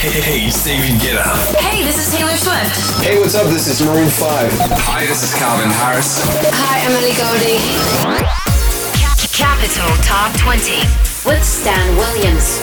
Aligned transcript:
Hey, 0.00 0.20
hey, 0.22 0.46
it's 0.48 0.64
David 0.64 0.98
Guetta. 0.98 1.22
Hey, 1.60 1.84
this 1.84 1.98
is 1.98 2.10
Taylor 2.16 2.34
Swift. 2.34 3.04
Hey, 3.04 3.18
what's 3.18 3.34
up? 3.34 3.48
This 3.48 3.68
is 3.68 3.82
Maroon 3.86 4.08
5. 4.08 4.50
Hi, 4.88 5.04
this 5.04 5.22
is 5.22 5.34
Calvin 5.38 5.68
Harris. 5.68 6.22
Hi, 6.24 6.80
Emily 6.88 7.12
Goulding. 7.20 7.60
Capital 9.36 9.94
Top 10.02 10.32
20 10.40 10.80
with 11.28 11.44
Stan 11.44 11.96
Williams. 11.98 12.62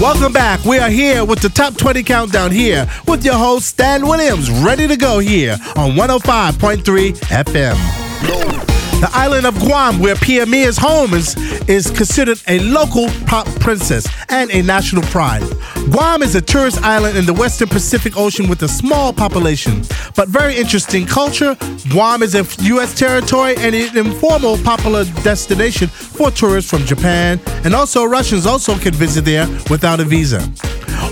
Welcome 0.00 0.32
back. 0.32 0.64
We 0.64 0.78
are 0.78 0.88
here 0.88 1.26
with 1.26 1.40
the 1.40 1.50
top 1.50 1.76
20 1.76 2.02
countdown 2.02 2.50
here 2.50 2.88
with 3.06 3.22
your 3.22 3.34
host 3.34 3.66
Stan 3.66 4.06
Williams, 4.06 4.50
ready 4.50 4.88
to 4.88 4.96
go 4.96 5.18
here 5.18 5.58
on 5.76 5.90
105.3 5.90 7.12
FM. 7.28 8.67
The 9.00 9.08
island 9.12 9.46
of 9.46 9.56
Guam, 9.60 10.00
where 10.00 10.16
Pia 10.16 10.44
Mia's 10.44 10.76
home 10.76 11.14
is, 11.14 11.36
is 11.68 11.88
considered 11.88 12.42
a 12.48 12.58
local 12.58 13.08
pop 13.26 13.46
princess 13.60 14.08
and 14.28 14.50
a 14.50 14.60
national 14.60 15.04
pride. 15.04 15.44
Guam 15.92 16.20
is 16.20 16.34
a 16.34 16.40
tourist 16.40 16.82
island 16.82 17.16
in 17.16 17.24
the 17.24 17.32
western 17.32 17.68
Pacific 17.68 18.16
Ocean 18.16 18.48
with 18.48 18.60
a 18.62 18.68
small 18.68 19.12
population, 19.12 19.84
but 20.16 20.26
very 20.28 20.56
interesting 20.56 21.06
culture. 21.06 21.56
Guam 21.90 22.24
is 22.24 22.34
a 22.34 22.44
U.S. 22.64 22.92
territory 22.98 23.54
and 23.58 23.72
an 23.72 23.96
informal 23.96 24.58
popular 24.58 25.04
destination 25.22 25.86
for 25.86 26.32
tourists 26.32 26.68
from 26.68 26.84
Japan, 26.84 27.40
and 27.64 27.76
also 27.76 28.04
Russians 28.04 28.46
also 28.46 28.76
can 28.76 28.94
visit 28.94 29.24
there 29.24 29.46
without 29.70 30.00
a 30.00 30.04
visa. 30.04 30.40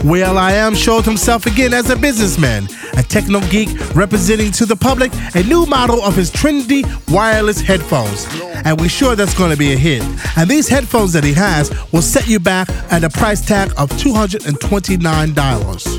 will.i.am 0.05 0.75
showed 0.75 1.05
himself 1.05 1.47
again 1.47 1.73
as 1.75 1.91
a 1.91 1.97
businessman, 1.97 2.69
a 2.97 3.03
techno 3.03 3.41
geek 3.49 3.69
representing 3.95 4.51
to 4.53 4.67
the 4.67 4.77
public 4.77 5.13
a 5.35 5.43
new 5.45 5.67
model 5.67 6.03
of 6.03 6.17
his 6.17 6.31
trendy 6.31 6.85
wireless 7.13 7.61
headphones. 7.61 8.27
And 8.65 8.81
we're 8.81 8.89
sure 8.89 9.15
that's 9.17 9.35
going 9.35 9.51
to 9.51 9.57
be 9.57 9.73
a 9.73 9.77
hit. 9.77 10.03
And 10.37 10.49
these 10.51 10.69
headphones 10.69 11.13
that 11.13 11.25
he 11.25 11.33
has 11.35 11.71
will 11.93 12.03
set 12.03 12.29
you 12.29 12.41
back 12.41 12.69
at 12.91 13.05
a 13.05 13.11
price 13.11 13.45
tag 13.45 13.71
of 13.77 13.91
$229. 13.91 15.96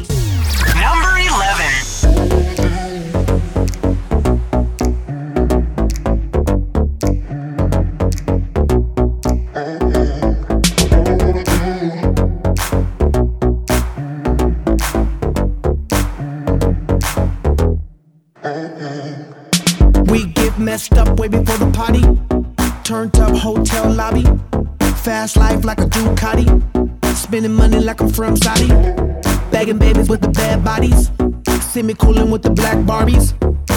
Ducati. 25.98 26.45
Spending 27.16 27.53
money 27.53 27.80
like 27.80 28.00
I'm 28.02 28.09
from 28.09 28.38
Saudi. 28.38 28.67
Bagging 29.52 29.80
babies 29.80 30.09
with 30.09 30.22
the 30.22 30.30
bad 30.30 30.64
bodies. 30.64 31.09
See 31.73 31.81
me 31.81 31.95
coolin' 31.95 32.30
with 32.30 32.44
the 32.44 32.52
black 32.52 32.78
Barbies. 32.86 33.34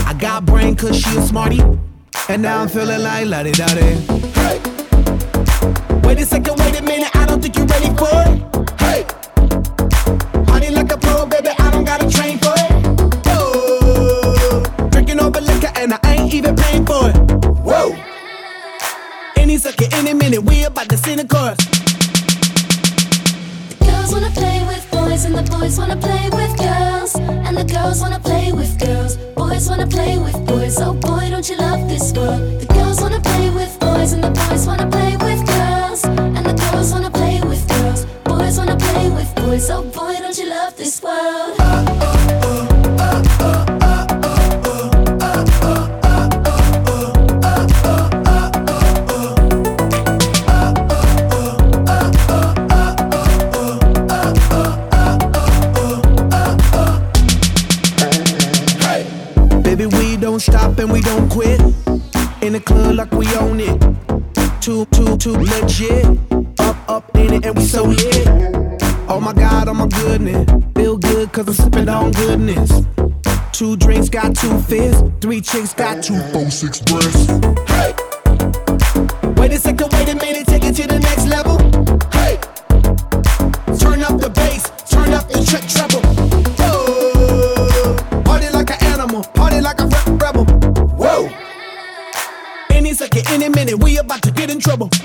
I 0.06 0.12
got 0.12 0.44
brain 0.44 0.76
cause 0.76 1.00
she 1.00 1.16
a 1.16 1.22
smarty. 1.22 1.62
And 2.28 2.42
now 2.42 2.60
I'm 2.60 2.68
feeling 2.68 3.02
like 3.02 3.26
la 3.26 3.42
di 3.42 3.52
da. 3.52 3.66
Hey. 3.68 4.60
Wait 6.04 6.20
a 6.20 6.26
second, 6.26 6.58
wait 6.58 6.78
a 6.78 6.82
minute, 6.82 7.10
I 7.14 7.24
don't 7.24 7.40
think 7.40 7.56
you're 7.56 7.66
ready 7.66 7.90
for 7.96 8.12
it. 8.28 8.80
Hey. 8.80 9.04
Party 10.44 10.70
like 10.70 10.92
a 10.92 10.98
pro, 10.98 11.24
baby, 11.24 11.48
I 11.58 11.70
don't 11.70 11.84
gotta 11.84 12.08
train 12.10 12.38
for 12.38 12.52
it. 12.54 13.22
Oh, 13.28 14.62
drinking 14.90 15.20
over 15.20 15.40
liquor 15.40 15.72
and 15.76 15.94
I 15.94 15.98
ain't 16.04 16.34
even 16.34 16.54
paying 16.54 16.84
for 16.84 17.08
it. 17.08 17.16
Whoa. 17.64 17.96
Any 19.36 19.56
second, 19.56 19.94
any 19.94 20.12
minute, 20.12 20.42
we 20.42 20.64
about 20.64 20.90
to 20.90 20.98
see 20.98 21.14
a 21.14 21.24
chorus. 21.24 21.69
Boys 25.20 25.26
and 25.26 25.46
the 25.46 25.52
boys 25.52 25.78
wanna 25.78 25.96
play 25.96 26.30
with 26.30 26.56
girls 26.56 27.14
and 27.14 27.56
the 27.56 27.64
girls 27.64 28.00
wanna 28.00 28.18
play 28.18 28.52
with 28.52 28.78
girls. 28.78 29.16
Boys 29.36 29.68
wanna 29.68 29.86
play 29.86 30.16
with 30.18 30.46
boys. 30.46 30.78
Oh 30.80 30.94
boy, 30.94 31.28
don't 31.28 31.48
you 31.48 31.56
love 31.56 31.88
this 31.88 32.12
world? 32.12 32.60
The 32.60 32.66
girls 32.72 33.00
wanna 33.02 33.20
play 33.20 33.50
with 33.50 33.78
boys 33.80 34.12
and 34.12 34.24
the 34.24 34.30
boys 34.30 34.66
wanna 34.66 34.88
play 34.88 35.16
with 35.16 35.46
girls 35.46 36.04
and 36.04 36.46
the 36.46 36.54
girls 36.54 36.92
wanna 36.92 37.10
play 37.10 37.40
with 37.42 37.68
girls. 37.68 38.06
Boys 38.24 38.56
wanna 38.58 38.76
play 38.76 39.10
with 39.10 39.34
boys. 39.34 39.68
Oh 39.70 39.82
boy, 39.82 40.14
don't 40.20 40.38
you 40.38 40.48
love 40.48 40.76
this 40.76 41.02
world? 41.02 41.39
We 60.00 60.16
don't 60.16 60.40
stop 60.40 60.78
and 60.78 60.90
we 60.90 61.00
don't 61.02 61.28
quit. 61.28 61.60
In 62.42 62.54
the 62.54 62.62
club 62.64 62.96
like 62.96 63.12
we 63.12 63.26
own 63.36 63.60
it. 63.60 63.78
Too, 64.60 64.86
too, 64.86 65.16
too 65.18 65.36
legit. 65.36 66.06
Up, 66.58 66.76
up 66.88 67.16
in 67.16 67.34
it 67.34 67.44
and 67.44 67.56
we 67.56 67.64
so 67.64 67.84
lit. 67.84 68.26
Oh 69.08 69.20
my 69.20 69.34
god, 69.34 69.68
oh 69.68 69.74
my 69.74 69.88
goodness. 69.88 70.48
Feel 70.74 70.96
good 70.96 71.32
cause 71.32 71.48
I'm 71.48 71.54
sipping 71.54 71.88
on 71.88 72.12
goodness. 72.12 72.70
Two 73.52 73.76
drinks 73.76 74.08
got 74.08 74.34
two 74.34 74.58
fists. 74.60 75.02
Three 75.20 75.40
chicks 75.40 75.74
got 75.74 76.02
two, 76.02 76.18
four, 76.32 76.50
six 76.50 76.80
breasts. 76.80 77.26
Hey! 77.68 77.92
Wait 79.36 79.52
a 79.52 79.58
second, 79.58 79.92
wait 79.92 80.08
a 80.08 80.16
minute, 80.16 80.46
take 80.46 80.64
it 80.64 80.74
to 80.76 80.86
the 80.86 80.98
next 80.98 81.26
level. 81.26 81.58
Hey! 82.10 82.38
Turn 83.78 84.02
up 84.02 84.18
the 84.18 84.30
bass, 84.30 84.64
turn 84.90 85.12
up 85.12 85.28
the 85.28 85.44
tre- 85.44 85.68
treble. 85.68 85.99
Any 92.90 92.96
second, 92.96 93.30
any 93.30 93.48
minute, 93.48 93.78
we 93.78 93.98
about 93.98 94.20
to 94.22 94.32
get 94.32 94.50
in 94.50 94.58
trouble. 94.58 94.88
The 94.88 94.96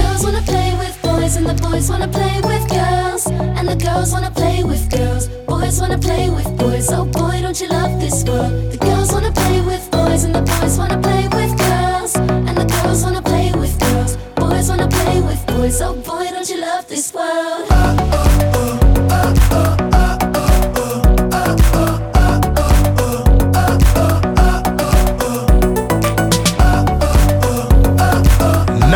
Girls 0.00 0.24
wanna 0.24 0.40
play 0.40 0.74
with 0.78 0.98
boys 1.02 1.36
and 1.36 1.44
the 1.44 1.52
boys 1.60 1.90
wanna 1.90 2.08
play 2.08 2.40
with 2.40 2.66
girls 2.70 3.26
and 3.26 3.68
the 3.68 3.76
girls 3.76 4.10
wanna 4.10 4.30
play 4.30 4.64
with 4.64 4.90
girls. 4.90 5.28
Boys 5.46 5.78
wanna 5.78 5.98
play 5.98 6.30
with 6.30 6.56
boys. 6.56 6.90
Oh 6.90 7.04
boy, 7.04 7.42
don't 7.42 7.60
you 7.60 7.68
love 7.68 8.00
this 8.00 8.24
world? 8.24 8.72
The 8.72 8.78
girls 8.78 9.12
wanna 9.12 9.30
play 9.30 9.60
with 9.60 9.90
boys 9.90 10.24
and 10.24 10.34
the 10.34 10.40
boys 10.40 10.78
wanna 10.78 10.96
play 11.02 11.28
with 11.36 11.54
girls 11.58 12.16
and 12.16 12.56
the 12.56 12.64
girls 12.64 13.02
wanna 13.02 13.20
play 13.20 13.52
with 13.52 13.78
girls. 13.78 14.16
Boys 14.36 14.70
wanna 14.70 14.88
play 14.88 15.20
with 15.20 15.46
boys. 15.48 15.82
Oh 15.82 15.96
boy, 15.96 16.30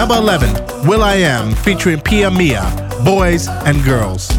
Number 0.02 0.16
11, 0.16 0.88
will.i.am, 0.88 1.54
featuring 1.54 2.00
Pia 2.00 2.28
Mia, 2.28 2.62
Boys 3.04 3.46
and 3.46 3.84
Girls. 3.84 4.26
The 4.26 4.32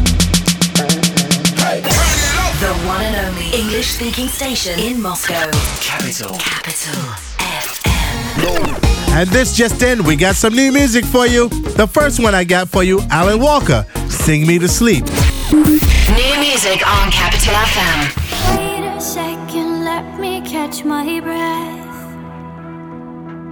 one 2.84 3.00
and 3.00 3.26
only 3.26 3.46
English 3.58 3.86
speaking 3.86 4.28
station 4.28 4.78
in 4.78 5.00
Moscow. 5.00 5.50
Capital. 5.80 6.36
Capital 6.36 7.00
FM. 7.38 9.14
And 9.14 9.30
this 9.30 9.56
just 9.56 9.80
in, 9.80 10.04
we 10.04 10.16
got 10.16 10.34
some 10.36 10.54
new 10.54 10.70
music 10.70 11.06
for 11.06 11.26
you. 11.26 11.48
The 11.48 11.86
first 11.86 12.22
one 12.22 12.34
I 12.34 12.44
got 12.44 12.68
for 12.68 12.84
you, 12.84 13.00
Alan 13.10 13.40
Walker, 13.40 13.86
Sing 14.10 14.46
Me 14.46 14.58
to 14.58 14.68
Sleep. 14.68 15.06
New 15.50 16.40
music 16.40 16.86
on 16.86 17.10
Capital 17.10 17.54
FM. 17.54 18.58
Wait 18.58 18.86
a 18.86 19.00
second, 19.00 19.82
let 19.82 20.20
me 20.20 20.42
catch 20.42 20.84
my 20.84 21.20
breath. 21.20 21.83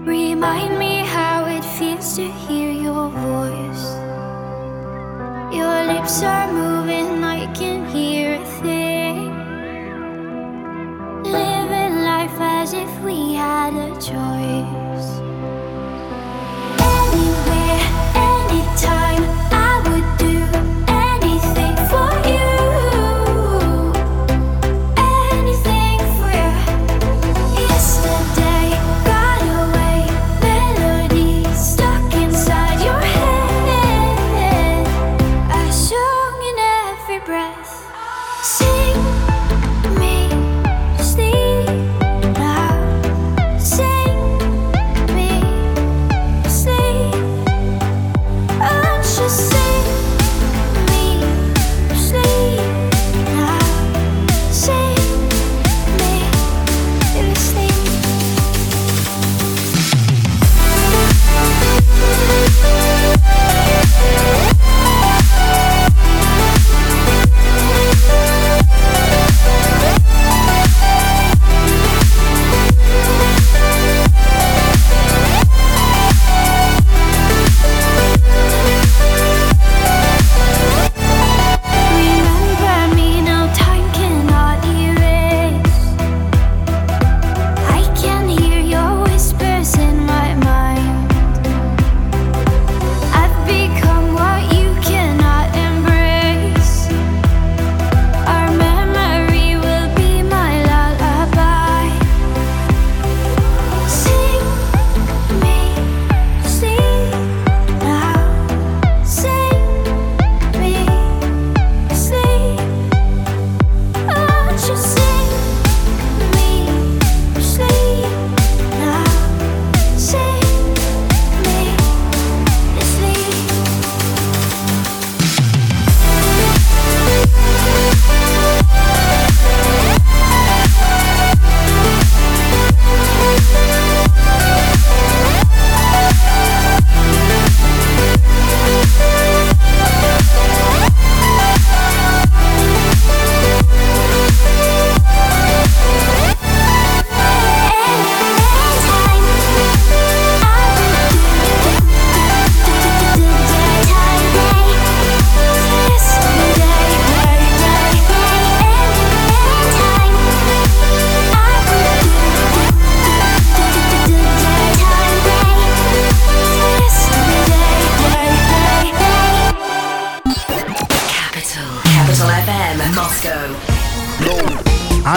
Remind 0.05 0.81
me 0.81 0.97
how 1.07 1.45
it 1.47 1.65
feels 1.65 2.17
to 2.17 2.25
hear 2.29 2.73
your 2.73 3.09
voice. 3.09 3.85
Your 5.55 5.85
lips 5.87 6.25
are 6.25 6.53
moving, 6.53 6.72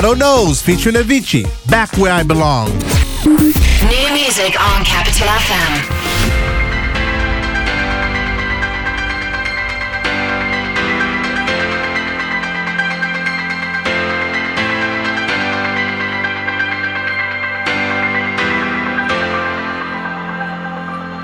Otto 0.06 0.14
Knows 0.14 0.62
featuring 0.62 0.98
Avicii, 0.98 1.48
Back 1.68 1.98
Where 1.98 2.12
I 2.12 2.22
Belong. 2.22 2.68
New 3.26 4.14
music 4.14 4.54
on 4.62 4.86
Capital 4.86 5.26
FM. 5.26 5.82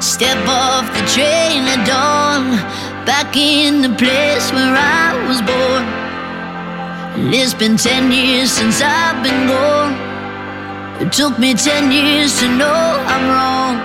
Step 0.01 0.47
off 0.47 0.91
the 0.95 1.05
train 1.13 1.67
at 1.67 1.85
dawn, 1.85 2.57
back 3.05 3.37
in 3.37 3.83
the 3.83 3.89
place 3.89 4.51
where 4.51 4.75
I 4.75 5.23
was 5.27 5.39
born. 5.43 6.00
It's 7.23 7.53
been 7.53 7.77
ten 7.77 8.11
years 8.11 8.51
since 8.51 8.81
I've 8.81 9.21
been 9.23 9.47
gone. 9.47 9.93
It 10.99 11.13
took 11.13 11.37
me 11.37 11.53
ten 11.53 11.91
years 11.91 12.39
to 12.39 12.47
know 12.47 12.81
I'm 13.13 13.25
wrong. 13.29 13.75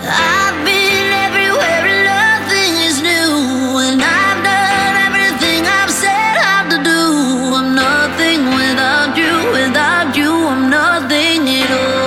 I've 0.00 0.58
been 0.64 1.08
everywhere 1.26 1.84
and 1.92 2.02
nothing 2.16 2.72
is 2.88 2.96
new, 3.02 3.78
and 3.86 4.00
I've 4.02 4.40
done 4.42 4.94
everything 5.06 5.66
I've 5.66 5.90
said 5.90 6.34
how 6.40 6.62
to 6.72 6.78
do. 6.82 7.02
I'm 7.58 7.74
nothing 7.74 8.40
without 8.60 9.14
you, 9.14 9.52
without 9.52 10.16
you, 10.16 10.32
I'm 10.32 10.70
nothing 10.70 11.46
at 11.48 11.70
all. 11.70 12.01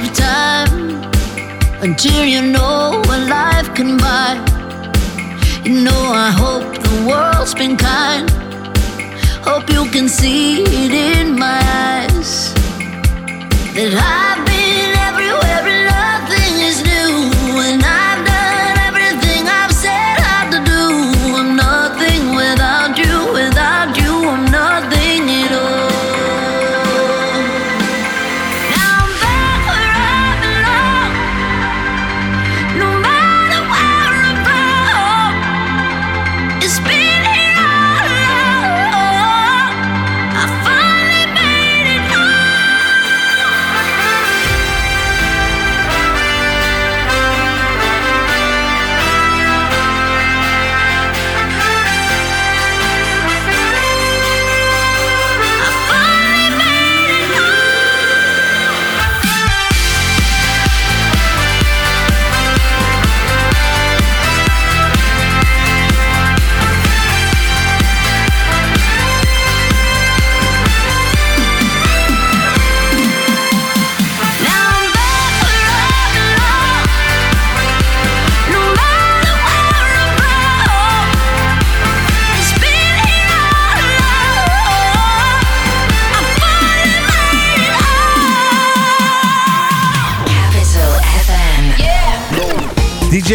Of 0.00 0.12
time 0.14 1.02
until 1.82 2.24
you 2.24 2.42
know 2.42 3.02
what 3.06 3.20
life 3.28 3.74
can 3.74 3.96
buy. 3.96 4.34
You 5.64 5.82
know, 5.82 6.02
I 6.26 6.30
hope 6.30 6.66
the 6.82 7.06
world's 7.08 7.54
been 7.54 7.76
kind. 7.76 8.28
Hope 9.44 9.70
you 9.70 9.84
can 9.90 10.08
see 10.08 10.62
it 10.62 10.92
in 10.92 11.38
my 11.38 11.60
eyes 11.88 12.52
that 13.74 13.94
I've 13.94 14.47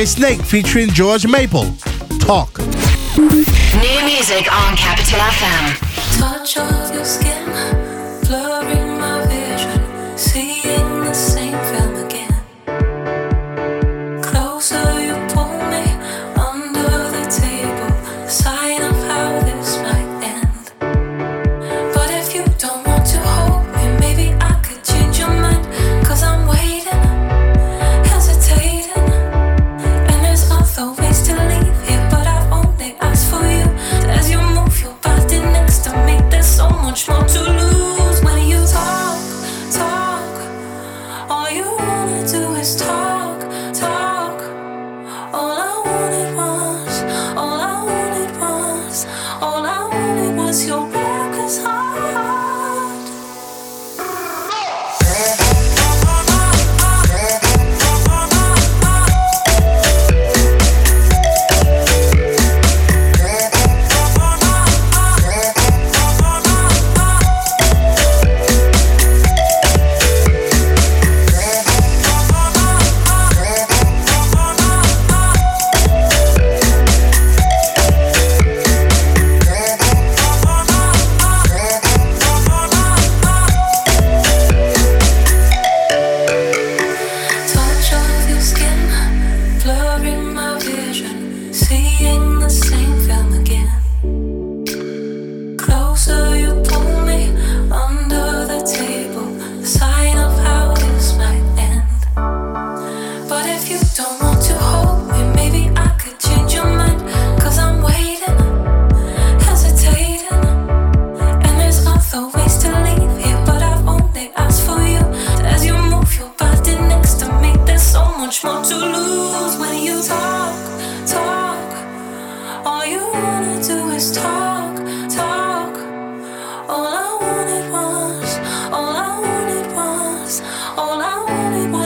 DJ 0.03 0.07
Snake 0.07 0.41
featuring 0.41 0.89
George 0.89 1.25
Maple, 1.27 1.71
Talk. 2.19 2.57
New 2.57 4.05
music 4.05 4.51
on 4.51 4.75
Capital 4.75 5.19
FM. 5.19 5.83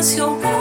silêncio. 0.03 0.56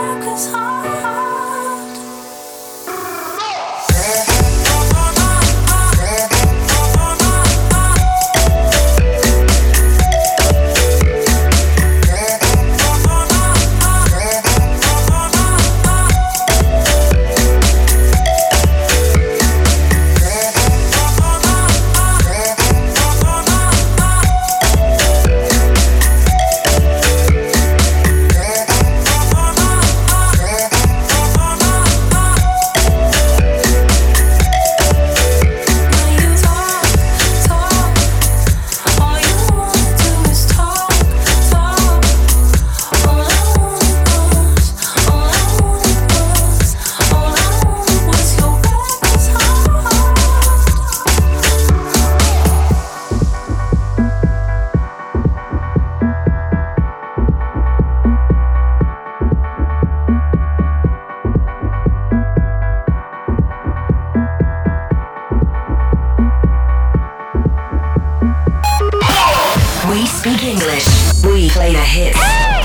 Speak 70.16 70.44
English. 70.44 70.86
We 71.24 71.50
play 71.50 71.72
the 71.72 71.78
hits. 71.78 72.18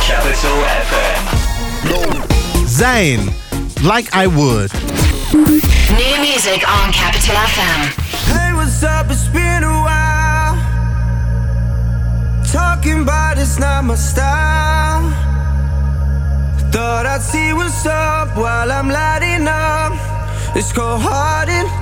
Capital 0.08 0.58
FM. 0.88 1.22
Zayn, 2.66 3.20
like 3.84 4.08
I 4.14 4.26
would. 4.26 4.72
New 6.00 6.16
music 6.22 6.64
on 6.68 6.94
Capital 6.94 7.36
FM. 7.36 7.82
Hey, 8.32 8.54
what's 8.54 8.82
up? 8.84 9.12
It's 9.12 9.28
been 9.28 9.64
a 9.64 9.78
while. 9.88 10.56
Talking 12.52 13.02
about 13.02 13.38
it's 13.38 13.60
not 13.60 13.84
my 13.84 13.96
style. 13.96 15.12
Thought 16.72 17.06
I'd 17.06 17.22
see 17.22 17.52
what's 17.52 17.86
up 17.86 18.38
while 18.38 18.72
I'm 18.72 18.88
lighting 18.88 19.46
up. 19.48 19.92
It's 20.56 20.72
cold 20.72 21.02
hearted 21.02 21.81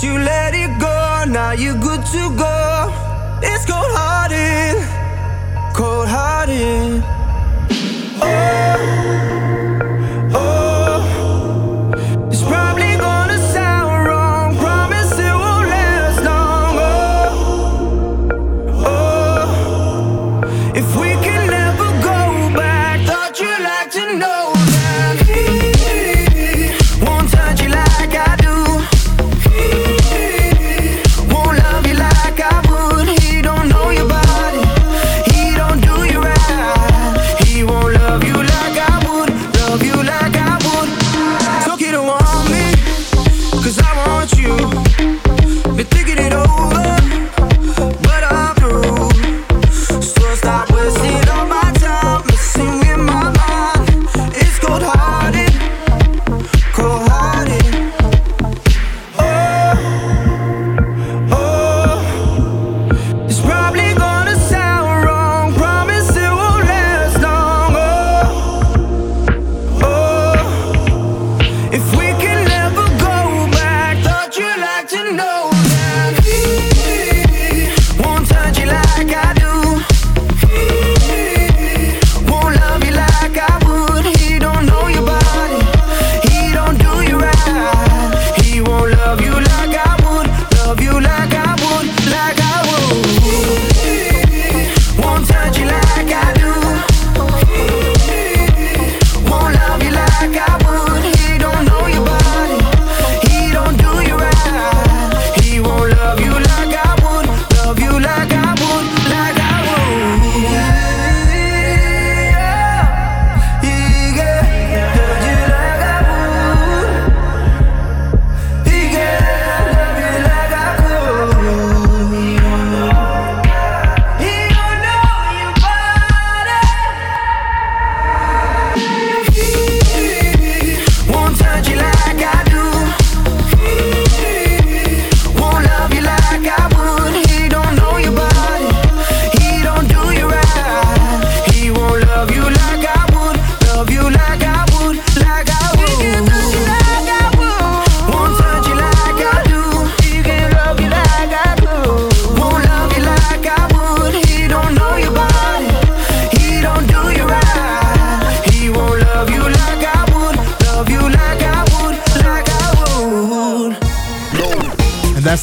You 0.00 0.12
let 0.12 0.54
it 0.54 0.78
go, 0.78 1.24
now 1.26 1.50
you're 1.50 1.74
good 1.74 2.06
to 2.06 2.36
go. 2.36 2.88
It's 3.42 3.66
cold 3.66 3.90
hearted, 3.90 4.78
cold 5.74 6.06
hearted. 6.06 7.17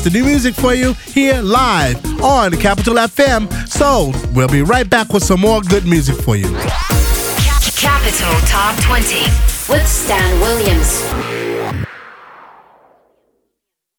the 0.06 0.12
new 0.12 0.24
music 0.24 0.54
for 0.54 0.76
you 0.76 0.94
here 0.94 1.42
live 1.42 1.98
on 2.22 2.52
Capital 2.52 2.94
FM. 2.94 3.52
So 3.68 4.12
we'll 4.34 4.48
be 4.48 4.62
right 4.62 4.88
back 4.88 5.12
with 5.12 5.24
some 5.24 5.40
more 5.40 5.62
good 5.62 5.86
music 5.86 6.16
for 6.18 6.36
you. 6.36 6.46
Capital 7.76 8.34
Top 8.48 8.80
20 8.84 9.22
with 9.68 9.88
Stan 9.88 10.40
Williams. 10.42 11.25